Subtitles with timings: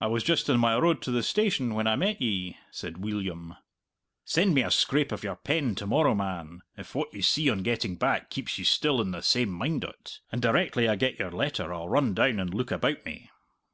[0.00, 3.54] "I was just on my road to the station when I met ye," said Weelyum.
[4.24, 7.62] "Send me a scrape of your pen to morrow, man, if what you see on
[7.62, 10.20] getting back keeps you still in the same mind o't.
[10.32, 13.28] And directly I get your letter I'll run down and look about me."